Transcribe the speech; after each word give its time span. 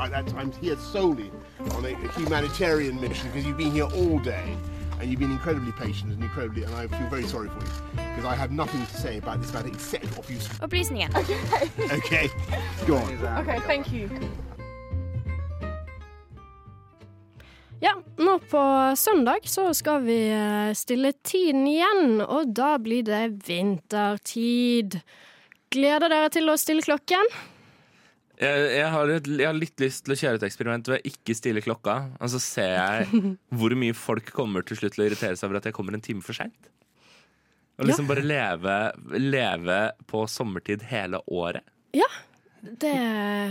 I, 0.00 0.08
that's, 0.08 0.32
I'm 0.32 0.50
here 0.52 0.76
solely 0.78 1.30
on 1.76 1.84
a, 1.84 1.92
a 1.92 2.12
humanitarian 2.12 2.98
mission 3.00 3.28
because 3.28 3.46
you've 3.46 3.58
been 3.58 3.72
here 3.72 3.84
all 3.84 4.18
day 4.18 4.56
and 4.98 5.10
you've 5.10 5.20
been 5.20 5.30
incredibly 5.30 5.72
patient 5.72 6.12
and 6.12 6.22
incredibly, 6.22 6.62
and 6.64 6.74
I 6.74 6.86
feel 6.86 7.08
very 7.08 7.26
sorry 7.26 7.48
for 7.48 7.60
you 7.64 7.70
because 7.96 8.24
I 8.24 8.34
have 8.34 8.50
nothing 8.50 8.84
to 8.84 8.96
say 8.96 9.18
about 9.18 9.40
this 9.40 9.52
matter 9.52 9.68
except 9.68 10.06
what 10.16 10.28
you. 10.30 10.36
Opplysninger. 10.60 11.10
Okay, 11.98 11.98
okay. 11.98 12.30
go 12.86 12.96
on. 12.96 13.26
Okay, 13.42 13.60
thank 13.66 13.92
you. 13.92 14.08
Ja, 17.82 17.94
nå 18.16 18.38
på 18.38 18.92
søndag 18.96 19.48
så 19.48 19.74
skal 19.74 20.02
vi 20.02 20.30
eh, 20.30 20.74
stille 20.74 21.12
tiden 21.24 21.66
igjen, 21.66 22.20
og 22.20 22.52
da 22.52 22.74
blir 22.78 23.02
det 23.02 23.22
vintertid. 23.46 24.98
Gleder 25.72 26.12
dere 26.12 26.28
til 26.28 26.52
å 26.52 26.58
stille 26.60 26.84
klokken? 26.84 27.24
Jeg, 28.40 28.60
jeg, 28.72 28.88
har 28.88 29.10
et, 29.12 29.26
jeg 29.36 29.44
har 29.44 29.56
litt 29.56 29.82
lyst 29.82 30.06
til 30.06 30.14
å 30.14 30.16
kjøre 30.16 30.38
et 30.40 30.44
eksperiment 30.48 30.86
hvor 30.88 30.96
jeg 30.96 31.12
ikke 31.12 31.34
stiller 31.36 31.64
klokka. 31.64 31.96
Og 32.24 32.30
så 32.32 32.40
ser 32.40 32.72
jeg 32.78 33.22
hvor 33.60 33.74
mye 33.76 33.96
folk 33.96 34.30
kommer 34.36 34.64
til 34.66 34.80
slutt 34.80 34.96
til 34.96 35.04
å 35.04 35.08
irritere 35.10 35.36
seg 35.36 35.50
over 35.50 35.60
at 35.60 35.68
jeg 35.68 35.76
kommer 35.76 35.96
en 35.96 36.04
time 36.04 36.24
for 36.24 36.36
seint. 36.36 36.70
Og 37.80 37.88
liksom 37.88 38.08
bare 38.10 38.24
leve, 38.24 38.76
leve 39.16 39.78
på 40.08 40.26
sommertid 40.28 40.82
hele 40.90 41.20
året. 41.32 41.64
Ja, 41.96 42.08
det 42.60 42.92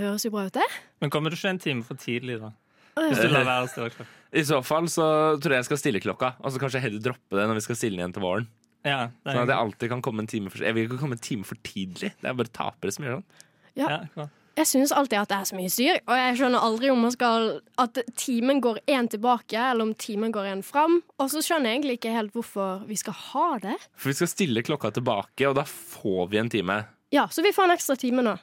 høres 0.04 0.26
jo 0.26 0.34
bra 0.34 0.46
ut, 0.46 0.54
det. 0.54 0.66
Men 1.02 1.14
kommer 1.14 1.34
du 1.34 1.38
ikke 1.38 1.50
en 1.56 1.62
time 1.62 1.86
for 1.86 1.98
tidlig, 1.98 2.38
da? 2.42 2.52
Hvis 3.00 3.22
du 3.24 3.32
lar 3.32 3.48
være 3.48 3.66
å 3.66 3.70
stille 3.72 3.90
klokka. 3.94 4.16
I 4.30 4.44
så 4.46 4.60
fall 4.62 4.86
så 4.94 5.06
tror 5.42 5.56
jeg 5.56 5.64
jeg 5.64 5.68
skal 5.72 5.82
stille 5.82 6.02
klokka, 6.04 6.36
og 6.44 6.54
så 6.54 6.62
kanskje 6.62 6.82
heller 6.84 7.02
droppe 7.02 7.38
det 7.40 7.46
når 7.50 7.58
vi 7.58 7.66
skal 7.66 7.80
stille 7.80 7.98
den 7.98 8.04
igjen 8.04 8.18
til 8.20 8.26
våren. 8.26 8.50
Ja, 8.86 9.00
Sånn 9.26 9.42
at 9.42 9.50
jeg 9.52 9.60
alltid 9.60 9.92
kan 9.92 10.02
komme 10.06 10.24
en 10.24 10.30
time 10.32 10.48
for 10.54 10.64
Jeg 10.64 10.72
vil 10.78 10.86
ikke 10.86 11.00
komme 11.02 11.18
en 11.18 11.24
time 11.24 11.44
for 11.48 11.60
tidlig. 11.68 12.14
Det 12.22 12.30
er 12.30 12.38
bare 12.38 12.54
tapere 12.54 12.94
som 12.96 13.04
gjør 13.04 13.18
sånn. 13.18 13.26
Ja. 13.74 13.88
ja, 13.90 13.98
klart. 14.14 14.39
Jeg 14.60 14.68
synes 14.68 14.92
alltid 14.92 15.22
at 15.22 15.30
det 15.32 15.38
er 15.38 15.48
så 15.48 15.56
mye 15.56 15.72
styr, 15.72 16.00
og 16.04 16.18
jeg 16.20 16.36
skjønner 16.36 16.64
aldri 16.68 16.90
om 16.92 17.00
man 17.06 17.14
skal 17.14 17.46
at 17.80 18.02
timen 18.20 18.60
går 18.60 18.82
én 18.92 19.08
tilbake, 19.08 19.56
eller 19.56 19.88
om 19.88 19.94
timen 19.96 20.34
går 20.36 20.50
én 20.52 20.64
fram. 20.68 20.98
Og 21.16 21.30
så 21.32 21.40
skjønner 21.46 21.72
jeg 21.72 21.80
egentlig 21.80 21.96
ikke 21.96 22.12
helt 22.12 22.36
hvorfor 22.36 22.84
vi 22.90 22.98
skal 23.00 23.16
ha 23.16 23.48
det. 23.64 23.78
For 23.96 24.12
vi 24.12 24.18
skal 24.20 24.32
stille 24.34 24.64
klokka 24.68 24.92
tilbake, 24.98 25.48
og 25.48 25.56
da 25.62 25.64
får 25.64 26.28
vi 26.34 26.42
en 26.42 26.52
time. 26.52 26.82
Ja, 27.16 27.30
så 27.32 27.46
vi 27.46 27.54
får 27.56 27.70
en 27.70 27.76
ekstra 27.78 27.96
time 28.04 28.26
nå. 28.28 28.36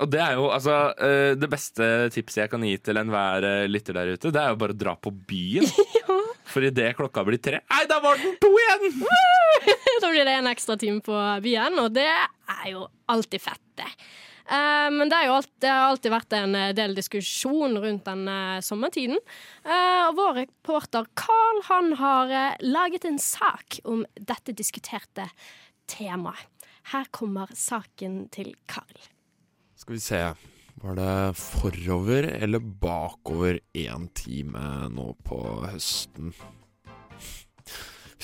Og 0.00 0.10
det 0.10 0.20
er 0.24 0.38
jo 0.38 0.46
altså 0.48 0.74
eh, 0.96 1.34
Det 1.36 1.48
beste 1.52 1.86
tipset 2.14 2.38
jeg 2.40 2.50
kan 2.52 2.62
gi 2.64 2.72
til 2.80 2.96
enhver 2.96 3.44
eh, 3.44 3.66
lytter 3.68 3.98
der 3.98 4.14
ute, 4.14 4.32
det 4.32 4.40
er 4.40 4.54
jo 4.54 4.60
bare 4.62 4.74
å 4.74 4.80
dra 4.80 4.96
på 4.96 5.12
byen. 5.12 5.68
For 6.50 6.66
idet 6.66 6.96
klokka 6.98 7.22
blir 7.26 7.38
tre 7.38 7.60
Nei, 7.62 7.84
da 7.86 8.00
var 8.02 8.18
den 8.18 8.34
to 8.42 8.50
igjen! 8.50 9.04
Da 10.00 10.08
blir 10.08 10.24
det 10.24 10.32
en 10.32 10.48
ekstra 10.48 10.78
time 10.80 11.02
på 11.04 11.14
byen, 11.44 11.74
og 11.82 11.90
det 11.92 12.08
er 12.50 12.74
jo 12.74 12.84
alltid 13.10 13.42
fett, 13.42 13.64
det. 13.80 13.88
Uh, 14.50 14.88
men 14.90 15.10
det, 15.10 15.20
alt, 15.30 15.50
det 15.62 15.70
har 15.70 15.92
alltid 15.92 16.10
vært 16.10 16.34
en 16.34 16.56
eh, 16.58 16.72
del 16.74 16.96
diskusjon 16.96 17.76
rundt 17.78 18.08
den 18.08 18.24
uh, 18.26 18.58
sommertiden. 18.64 19.20
Uh, 19.62 20.08
og 20.08 20.16
vår 20.18 20.32
reporter 20.40 21.06
Carl 21.14 21.62
han 21.68 21.92
har 22.00 22.32
laget 22.64 23.06
en 23.06 23.20
sak 23.22 23.78
om 23.86 24.02
dette 24.18 24.56
diskuterte 24.58 25.28
temaet. 25.90 26.48
Her 26.90 27.06
kommer 27.14 27.50
saken 27.54 28.24
til 28.34 28.54
Carl. 28.66 29.04
Skal 29.78 29.94
vi 29.94 30.02
se. 30.02 30.22
Var 30.80 30.96
det 30.96 31.36
forover 31.36 32.26
eller 32.40 32.58
bakover 32.58 33.60
én 33.76 34.08
time 34.16 34.88
nå 34.90 35.12
på 35.28 35.38
høsten? 35.68 36.32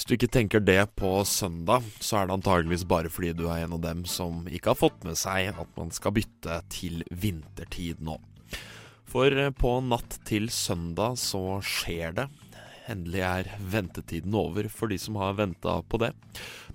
Hvis 0.07 0.21
du 0.21 0.23
ikke 0.23 0.35
tenker 0.37 0.61
det 0.63 0.83
på 0.95 1.09
søndag, 1.27 1.83
så 1.99 2.21
er 2.21 2.29
det 2.29 2.35
antageligvis 2.37 2.85
bare 2.87 3.11
fordi 3.11 3.33
du 3.35 3.49
er 3.51 3.65
en 3.65 3.73
av 3.75 3.81
dem 3.83 4.05
som 4.07 4.45
ikke 4.47 4.71
har 4.71 4.79
fått 4.79 5.01
med 5.03 5.19
seg 5.19 5.49
at 5.59 5.73
man 5.75 5.91
skal 5.91 6.15
bytte 6.15 6.61
til 6.71 7.03
vintertid 7.11 8.05
nå. 8.07 8.15
For 9.11 9.35
eh, 9.35 9.51
på 9.51 9.73
natt 9.83 10.21
til 10.31 10.47
søndag 10.55 11.19
så 11.19 11.59
skjer 11.59 12.15
det. 12.21 12.29
Endelig 12.87 13.25
er 13.27 13.51
ventetiden 13.59 14.39
over 14.39 14.71
for 14.71 14.95
de 14.95 15.01
som 15.03 15.19
har 15.19 15.35
venta 15.43 15.81
på 15.83 15.99
det. 16.05 16.13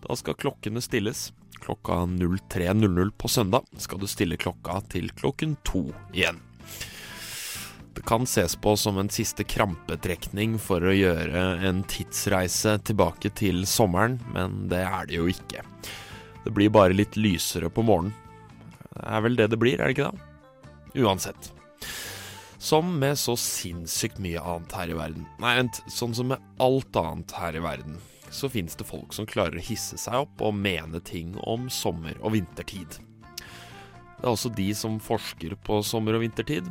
Da 0.04 0.20
skal 0.20 0.36
klokkene 0.36 0.84
stilles. 0.84 1.30
Klokka 1.64 2.02
03.00 2.04 3.16
på 3.16 3.32
søndag 3.32 3.72
skal 3.80 4.04
du 4.04 4.12
stille 4.12 4.36
klokka 4.44 4.82
til 4.92 5.08
klokken 5.16 5.56
to 5.64 5.88
igjen. 6.12 6.44
Kan 8.12 8.24
ses 8.28 8.56
på 8.56 8.78
som 8.78 8.98
en 8.98 9.10
siste 9.10 9.46
krampetrekning 9.48 10.58
for 10.60 10.84
å 10.84 10.92
gjøre 10.92 11.42
en 11.64 11.78
tidsreise 11.88 12.74
tilbake 12.84 13.30
til 13.40 13.62
sommeren, 13.64 14.18
men 14.36 14.66
det 14.68 14.82
er 14.84 15.08
det 15.08 15.16
jo 15.16 15.30
ikke. 15.32 15.64
Det 16.44 16.52
blir 16.52 16.74
bare 16.76 16.98
litt 16.98 17.16
lysere 17.16 17.70
på 17.72 17.86
morgenen. 17.88 18.12
Det 18.90 19.06
er 19.16 19.24
vel 19.24 19.40
det 19.40 19.48
det 19.54 19.62
blir, 19.64 19.80
er 19.80 19.88
det 19.88 19.96
ikke 19.96 20.10
det? 20.12 21.06
Uansett. 21.06 21.54
Som 22.60 22.92
med 23.00 23.16
så 23.16 23.38
sinnssykt 23.40 24.20
mye 24.20 24.44
annet 24.44 24.76
her 24.76 24.92
i 24.92 25.00
verden. 25.00 25.32
Nei, 25.40 25.56
vent, 25.62 25.80
sånn 25.88 26.20
som 26.20 26.34
med 26.34 26.52
alt 26.60 27.00
annet 27.00 27.32
her 27.40 27.56
i 27.56 27.64
verden, 27.64 27.96
så 28.28 28.52
fins 28.52 28.76
det 28.76 28.92
folk 28.92 29.16
som 29.16 29.24
klarer 29.38 29.56
å 29.56 29.68
hisse 29.72 29.96
seg 29.96 30.28
opp 30.28 30.44
og 30.44 30.60
mene 30.60 31.00
ting 31.00 31.38
om 31.48 31.72
sommer- 31.72 32.20
og 32.20 32.36
vintertid. 32.36 33.00
Det 33.40 34.28
er 34.28 34.34
også 34.36 34.52
de 34.60 34.74
som 34.76 35.00
forsker 35.00 35.56
på 35.64 35.80
sommer- 35.80 36.20
og 36.20 36.28
vintertid. 36.28 36.68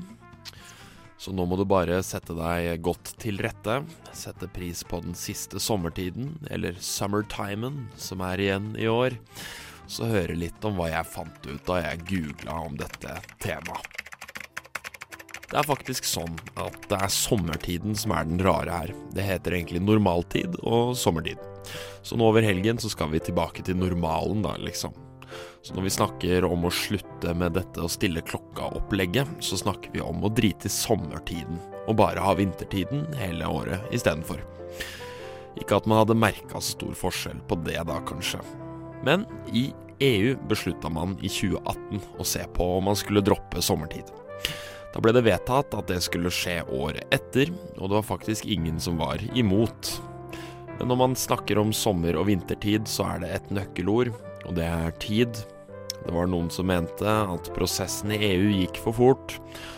Så 1.21 1.35
nå 1.37 1.45
må 1.45 1.59
du 1.61 1.67
bare 1.69 1.99
sette 2.01 2.33
deg 2.33 2.81
godt 2.81 3.11
til 3.21 3.43
rette, 3.45 3.83
sette 4.17 4.47
pris 4.49 4.81
på 4.89 5.03
den 5.05 5.13
siste 5.19 5.61
sommertiden, 5.61 6.31
eller 6.49 6.79
summertimen, 6.81 7.83
som 8.01 8.25
er 8.25 8.41
igjen 8.41 8.71
i 8.81 8.89
år, 8.89 9.19
så 9.85 10.09
høre 10.09 10.39
litt 10.39 10.65
om 10.65 10.79
hva 10.81 10.89
jeg 10.89 11.11
fant 11.13 11.45
ut 11.45 11.61
da 11.69 11.83
jeg 11.83 12.07
googla 12.09 12.57
om 12.65 12.79
dette 12.81 13.19
temaet. 13.45 14.01
Det 15.51 15.59
er 15.59 15.67
faktisk 15.67 16.07
sånn 16.07 16.37
at 16.63 16.77
det 16.89 17.03
er 17.03 17.13
sommertiden 17.13 17.97
som 17.99 18.15
er 18.15 18.29
den 18.29 18.41
rare 18.47 18.71
her. 18.71 18.97
Det 19.13 19.27
heter 19.27 19.59
egentlig 19.59 19.83
normaltid 19.83 20.57
og 20.63 20.95
sommertid. 20.97 21.43
Så 22.07 22.17
nå 22.17 22.31
over 22.31 22.47
helgen 22.47 22.79
så 22.81 22.89
skal 22.89 23.11
vi 23.13 23.21
tilbake 23.21 23.67
til 23.67 23.77
normalen, 23.77 24.41
da, 24.47 24.55
liksom. 24.63 24.95
Så 25.63 25.75
når 25.77 25.87
vi 25.87 25.93
snakker 25.95 26.47
om 26.49 26.65
å 26.65 26.73
slutte 26.73 27.35
med 27.37 27.57
dette 27.59 27.83
å 27.83 27.91
stille 27.91 28.23
klokka-opplegget, 28.25 29.39
så 29.45 29.59
snakker 29.61 29.93
vi 29.95 30.03
om 30.05 30.25
å 30.25 30.33
drite 30.33 30.71
i 30.71 30.73
sommertiden 30.73 31.61
og 31.87 31.99
bare 32.01 32.23
ha 32.23 32.33
vintertiden 32.39 33.07
hele 33.19 33.49
året 33.51 33.93
istedenfor. 33.95 34.43
Ikke 35.61 35.81
at 35.81 35.89
man 35.91 36.03
hadde 36.03 36.19
merka 36.19 36.63
stor 36.63 36.95
forskjell 36.97 37.43
på 37.51 37.59
det 37.67 37.81
da, 37.89 37.99
kanskje. 38.07 38.41
Men 39.05 39.27
i 39.53 39.71
EU 40.01 40.37
beslutta 40.49 40.89
man 40.93 41.17
i 41.21 41.29
2018 41.29 42.01
å 42.21 42.27
se 42.27 42.45
på 42.55 42.67
om 42.79 42.89
man 42.89 42.97
skulle 42.97 43.25
droppe 43.25 43.63
sommertid. 43.65 44.09
Da 44.91 45.03
ble 45.03 45.13
det 45.15 45.27
vedtatt 45.27 45.75
at 45.77 45.91
det 45.91 46.01
skulle 46.03 46.33
skje 46.35 46.61
året 46.75 47.13
etter, 47.15 47.53
og 47.79 47.91
det 47.91 47.99
var 47.99 48.09
faktisk 48.09 48.49
ingen 48.51 48.81
som 48.83 48.99
var 48.99 49.23
imot. 49.39 49.93
Men 50.79 50.91
når 50.91 50.99
man 51.03 51.19
snakker 51.19 51.61
om 51.61 51.75
sommer- 51.77 52.17
og 52.19 52.27
vintertid, 52.31 52.89
så 52.89 53.07
er 53.13 53.23
det 53.23 53.31
et 53.37 53.53
nøkkelord, 53.55 54.15
og 54.51 54.59
det 54.59 54.67
er 54.67 54.95
tid. 55.03 55.41
Det 56.01 56.15
var 56.15 56.27
noen 56.31 56.49
som 56.51 56.67
mente 56.71 57.07
at 57.07 57.51
prosessen 57.55 58.11
i 58.15 58.19
EU 58.33 58.49
gikk 58.51 58.81
for 58.83 58.97
fort, 58.97 59.37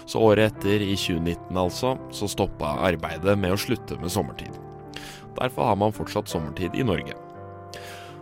så 0.09 0.23
året 0.23 0.53
etter, 0.53 0.81
i 0.81 0.95
2019 0.97 1.59
altså, 1.59 1.97
så 2.15 2.29
stoppa 2.31 2.77
arbeidet 2.89 3.35
med 3.39 3.53
å 3.53 3.61
slutte 3.61 3.99
med 4.01 4.13
sommertid. 4.15 4.55
Derfor 5.37 5.73
har 5.73 5.79
man 5.81 5.95
fortsatt 5.95 6.31
sommertid 6.31 6.77
i 6.79 6.87
Norge. 6.87 7.17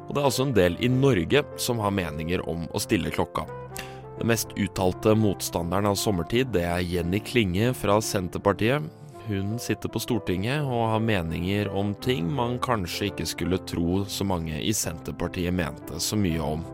Og 0.08 0.16
det 0.16 0.22
er 0.22 0.26
også 0.26 0.48
en 0.48 0.56
del 0.56 0.78
i 0.82 0.90
Norge 0.90 1.44
som 1.60 1.82
har 1.84 1.94
meninger 1.94 2.42
om 2.50 2.64
å 2.74 2.82
stille 2.82 3.12
klokka. 3.14 3.44
Den 4.18 4.30
mest 4.32 4.50
uttalte 4.58 5.14
motstanderen 5.16 5.92
av 5.92 6.00
sommertid, 6.00 6.50
det 6.56 6.64
er 6.66 6.82
Jenny 6.82 7.20
Klinge 7.24 7.70
fra 7.78 8.00
Senterpartiet. 8.04 8.88
Hun 9.30 9.60
sitter 9.62 9.86
på 9.86 10.00
Stortinget 10.02 10.64
og 10.66 10.88
har 10.90 11.02
meninger 11.06 11.68
om 11.70 11.92
ting 12.02 12.26
man 12.34 12.56
kanskje 12.58 13.12
ikke 13.12 13.26
skulle 13.30 13.60
tro 13.62 14.00
så 14.10 14.24
mange 14.26 14.56
i 14.58 14.72
Senterpartiet 14.74 15.54
mente 15.54 16.00
så 16.02 16.18
mye 16.18 16.40
om. 16.42 16.64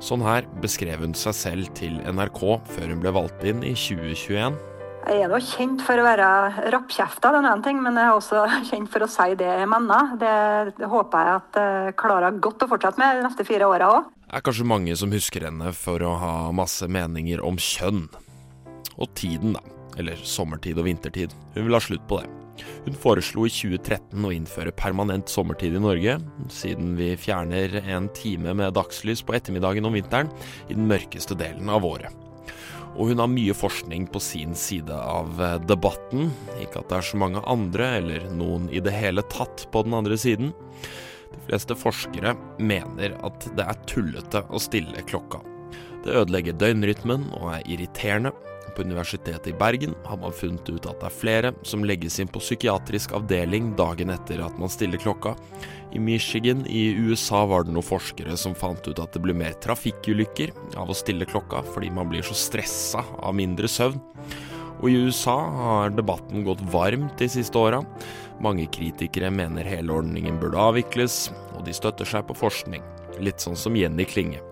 Sånn 0.00 0.24
her 0.24 0.48
beskrev 0.62 1.04
hun 1.04 1.12
seg 1.12 1.36
selv 1.36 1.68
til 1.76 1.98
NRK 2.00 2.40
før 2.70 2.88
hun 2.94 3.04
ble 3.04 3.12
valgt 3.18 3.44
inn 3.44 3.60
i 3.60 3.74
2021. 3.76 4.56
Jeg 5.06 5.20
er 5.26 5.28
nå 5.28 5.42
kjent 5.50 5.84
for 5.84 6.00
å 6.00 6.08
være 6.08 6.30
rappkjefta, 6.72 7.34
det 7.36 7.44
er 7.44 7.60
ting, 7.68 7.84
men 7.84 8.00
jeg 8.00 8.08
er 8.08 8.16
også 8.16 8.48
kjent 8.72 8.90
for 8.96 9.04
å 9.04 9.12
si 9.12 9.36
det 9.36 9.52
jeg 9.52 9.68
mener. 9.68 10.16
Det, 10.16 10.34
det 10.80 10.90
håper 10.90 11.28
jeg 11.28 11.42
at 11.42 11.60
jeg 11.60 11.96
klarer 12.00 12.40
godt 12.40 12.64
å 12.64 12.72
fortsette 12.72 13.04
med 13.04 13.20
de 13.20 13.28
neste 13.28 13.44
fire 13.44 13.68
åra 13.68 13.92
òg. 13.98 14.12
Det 14.24 14.40
er 14.40 14.48
kanskje 14.48 14.72
mange 14.72 14.96
som 14.96 15.12
husker 15.12 15.44
henne 15.50 15.76
for 15.76 16.00
å 16.00 16.16
ha 16.24 16.34
masse 16.56 16.88
meninger 16.88 17.44
om 17.44 17.60
kjønn. 17.60 18.06
Og 18.96 19.12
tiden, 19.12 19.60
da. 19.60 19.76
Eller 19.96 20.20
sommertid 20.22 20.78
og 20.80 20.88
vintertid. 20.88 21.32
Hun 21.54 21.66
vil 21.66 21.76
ha 21.76 21.82
slutt 21.82 22.04
på 22.08 22.20
det. 22.20 22.28
Hun 22.86 22.96
foreslo 22.96 23.46
i 23.46 23.52
2013 23.52 24.24
å 24.24 24.32
innføre 24.32 24.74
permanent 24.76 25.28
sommertid 25.28 25.76
i 25.76 25.82
Norge, 25.82 26.18
siden 26.52 26.94
vi 26.98 27.10
fjerner 27.20 27.80
en 27.82 28.08
time 28.16 28.54
med 28.56 28.76
dagslys 28.76 29.24
på 29.26 29.36
ettermiddagen 29.36 29.88
om 29.88 29.96
vinteren 29.96 30.30
i 30.68 30.76
den 30.76 30.88
mørkeste 30.88 31.36
delen 31.38 31.68
av 31.72 31.84
året. 31.84 32.14
Og 32.96 33.10
hun 33.10 33.20
har 33.20 33.28
mye 33.28 33.52
forskning 33.56 34.06
på 34.08 34.20
sin 34.24 34.54
side 34.56 34.94
av 34.94 35.40
eh, 35.42 35.58
debatten. 35.68 36.30
Ikke 36.62 36.80
at 36.80 36.88
det 36.88 37.00
er 37.00 37.08
så 37.10 37.20
mange 37.20 37.42
andre, 37.44 37.90
eller 37.98 38.24
noen 38.32 38.70
i 38.72 38.80
det 38.80 38.94
hele 38.94 39.24
tatt, 39.32 39.66
på 39.72 39.84
den 39.84 39.96
andre 39.98 40.16
siden. 40.20 40.54
De 41.26 41.42
fleste 41.50 41.76
forskere 41.76 42.32
mener 42.56 43.18
at 43.26 43.50
det 43.58 43.66
er 43.66 43.84
tullete 43.90 44.46
å 44.48 44.62
stille 44.62 45.04
klokka. 45.10 45.42
Det 46.06 46.14
ødelegger 46.22 46.56
døgnrytmen 46.56 47.28
og 47.36 47.50
er 47.58 47.68
irriterende. 47.68 48.32
På 48.76 48.84
Universitetet 48.84 49.48
i 49.50 49.56
Bergen 49.56 49.94
har 50.04 50.20
man 50.20 50.34
funnet 50.36 50.68
ut 50.68 50.86
at 50.86 51.00
det 51.00 51.08
er 51.08 51.16
flere 51.16 51.52
som 51.66 51.84
legges 51.88 52.18
inn 52.20 52.30
på 52.30 52.42
psykiatrisk 52.42 53.14
avdeling 53.16 53.72
dagen 53.78 54.12
etter 54.12 54.42
at 54.44 54.58
man 54.60 54.72
stiller 54.72 55.00
klokka. 55.00 55.34
I 55.96 56.02
Michigan 56.02 56.66
i 56.68 56.90
USA 56.92 57.44
var 57.48 57.64
det 57.64 57.72
noen 57.72 57.86
forskere 57.86 58.36
som 58.36 58.56
fant 58.58 58.84
ut 58.88 59.00
at 59.00 59.16
det 59.16 59.22
blir 59.24 59.36
mer 59.36 59.56
trafikkulykker 59.64 60.52
av 60.76 60.92
å 60.92 60.96
stille 60.96 61.28
klokka 61.28 61.62
fordi 61.72 61.90
man 61.94 62.10
blir 62.12 62.26
så 62.26 62.36
stressa 62.36 63.04
av 63.16 63.36
mindre 63.38 63.70
søvn. 63.70 64.02
Og 64.82 64.90
i 64.90 64.98
USA 65.06 65.36
har 65.56 65.94
debatten 65.96 66.44
gått 66.44 66.60
varmt 66.72 67.16
de 67.16 67.28
siste 67.32 67.56
åra. 67.56 67.80
Mange 68.44 68.66
kritikere 68.68 69.30
mener 69.32 69.64
hele 69.64 69.94
ordningen 69.96 70.36
burde 70.42 70.60
avvikles, 70.60 71.30
og 71.56 71.64
de 71.64 71.72
støtter 71.72 72.08
seg 72.08 72.26
på 72.28 72.36
forskning. 72.36 72.84
Litt 73.24 73.40
sånn 73.40 73.56
som 73.56 73.78
Jenny 73.78 74.04
Klinge. 74.04 74.42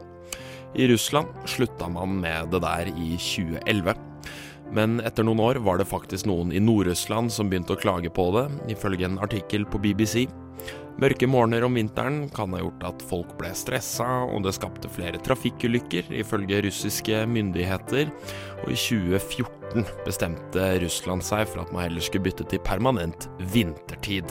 I 0.75 0.89
Russland 0.89 1.29
slutta 1.47 1.91
man 1.93 2.17
med 2.25 2.49
det 2.51 2.65
der 2.65 2.89
i 2.97 3.15
2011. 3.21 4.14
Men 4.75 4.99
etter 5.07 5.27
noen 5.27 5.43
år 5.43 5.61
var 5.63 5.79
det 5.79 5.87
faktisk 5.87 6.27
noen 6.27 6.51
i 6.51 6.63
Nord-Russland 6.63 7.31
som 7.33 7.51
begynte 7.51 7.77
å 7.77 7.81
klage 7.81 8.11
på 8.11 8.27
det, 8.35 8.49
ifølge 8.75 9.07
en 9.07 9.21
artikkel 9.23 9.67
på 9.71 9.79
BBC. 9.79 10.25
Mørke 10.99 11.27
morgener 11.27 11.65
om 11.67 11.75
vinteren 11.75 12.29
kan 12.35 12.53
ha 12.55 12.61
gjort 12.61 12.85
at 12.87 13.01
folk 13.07 13.33
ble 13.39 13.51
stressa, 13.55 14.07
og 14.27 14.45
det 14.47 14.55
skapte 14.55 14.91
flere 14.91 15.19
trafikkulykker, 15.27 16.11
ifølge 16.23 16.61
russiske 16.67 17.25
myndigheter. 17.31 18.11
Og 18.65 18.71
i 18.75 18.79
2014 18.79 19.87
bestemte 20.07 20.69
Russland 20.83 21.27
seg 21.27 21.49
for 21.51 21.65
at 21.65 21.75
man 21.75 21.89
heller 21.89 22.03
skulle 22.03 22.29
bytte 22.29 22.47
til 22.51 22.63
permanent 22.67 23.27
vintertid. 23.55 24.31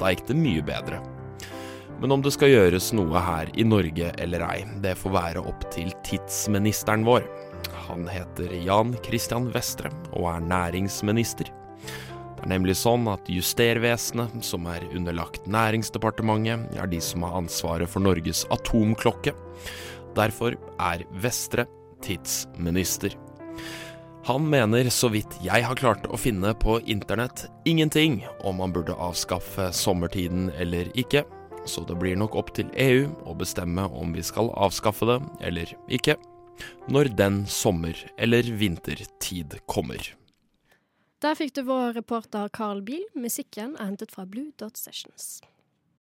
Da 0.00 0.10
gikk 0.10 0.26
det 0.30 0.38
mye 0.38 0.66
bedre. 0.66 0.98
Men 2.00 2.14
om 2.14 2.22
det 2.24 2.32
skal 2.34 2.54
gjøres 2.54 2.90
noe 2.96 3.20
her 3.20 3.50
i 3.60 3.66
Norge 3.66 4.10
eller 4.22 4.46
ei, 4.46 4.60
det 4.82 4.96
får 4.98 5.14
være 5.14 5.42
opp 5.46 5.66
til 5.74 5.92
tidsministeren 6.06 7.04
vår. 7.06 7.26
Han 7.88 8.06
heter 8.08 8.52
Jan 8.64 8.94
Christian 9.04 9.48
Vestre 9.54 9.90
og 10.12 10.28
er 10.32 10.44
næringsminister. 10.46 11.50
Det 12.40 12.46
er 12.46 12.52
nemlig 12.54 12.78
sånn 12.80 13.04
at 13.12 13.26
Justervesenet, 13.28 14.38
som 14.46 14.64
er 14.70 14.86
underlagt 14.96 15.44
Næringsdepartementet, 15.50 16.70
er 16.80 16.88
de 16.88 17.00
som 17.04 17.26
har 17.26 17.36
ansvaret 17.42 17.90
for 17.90 18.00
Norges 18.00 18.46
atomklokke. 18.54 19.34
Derfor 20.16 20.56
er 20.80 21.04
Vestre 21.20 21.66
tidsminister. 22.00 23.16
Han 24.24 24.48
mener, 24.48 24.88
så 24.92 25.08
vidt 25.12 25.36
jeg 25.44 25.64
har 25.64 25.76
klart 25.76 26.08
å 26.08 26.18
finne 26.20 26.52
på 26.56 26.78
internett, 26.88 27.46
ingenting 27.68 28.20
om 28.44 28.60
man 28.60 28.72
burde 28.72 28.96
avskaffe 28.96 29.70
sommertiden 29.76 30.50
eller 30.60 30.88
ikke, 30.98 31.24
så 31.68 31.84
det 31.88 31.96
blir 32.00 32.16
nok 32.16 32.36
opp 32.40 32.52
til 32.56 32.68
EU 32.80 33.08
å 33.28 33.36
bestemme 33.36 33.84
om 33.96 34.12
vi 34.16 34.24
skal 34.24 34.52
avskaffe 34.56 35.08
det 35.08 35.18
eller 35.44 35.72
ikke, 35.92 36.16
når 36.88 37.12
den 37.16 37.46
sommer- 37.46 38.06
eller 38.18 38.42
vintertid 38.42 39.58
kommer. 39.66 40.14
Der 41.20 41.36
fikk 41.36 41.52
du 41.54 41.62
vår 41.68 41.92
reporter 41.98 42.48
Carl 42.48 42.80
Biel. 42.82 43.04
Musikken 43.14 43.74
er 43.76 43.90
hentet 43.90 44.12
fra 44.14 44.24
Blue 44.24 44.52
Dot 44.60 44.78
Sessions. 44.80 45.40